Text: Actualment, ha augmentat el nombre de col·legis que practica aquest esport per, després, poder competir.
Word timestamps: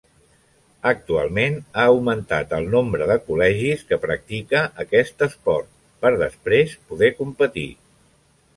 Actualment, 0.91 1.57
ha 1.81 1.83
augmentat 1.89 2.55
el 2.59 2.65
nombre 2.75 3.09
de 3.13 3.17
col·legis 3.27 3.83
que 3.91 4.01
practica 4.07 4.63
aquest 4.85 5.23
esport 5.29 5.71
per, 6.07 6.15
després, 6.27 6.77
poder 6.91 7.15
competir. 7.23 7.71